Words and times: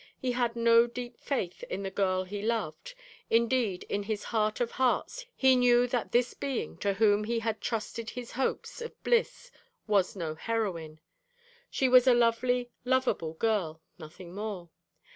He 0.17 0.31
had 0.31 0.55
no 0.55 0.87
deep 0.87 1.19
faith 1.19 1.63
in 1.65 1.83
the 1.83 1.91
girl 1.91 2.23
he 2.23 2.41
loved; 2.41 2.95
indeed 3.29 3.83
in 3.83 4.01
his 4.01 4.23
heart 4.23 4.59
of 4.59 4.71
hearts 4.71 5.27
he 5.35 5.55
knew 5.55 5.85
that 5.85 6.11
this 6.11 6.33
being 6.33 6.75
to 6.77 6.93
whom 6.95 7.25
he 7.25 7.37
had 7.37 7.61
trusted 7.61 8.09
his 8.09 8.31
hopes 8.31 8.81
of 8.81 9.03
bliss 9.03 9.51
was 9.85 10.15
no 10.15 10.33
heroine. 10.33 10.99
She 11.69 11.87
was 11.87 12.07
a 12.07 12.15
lovely, 12.15 12.71
loveable 12.83 13.33
girl, 13.37 13.79
nothing 13.99 14.33
more. 14.33 14.69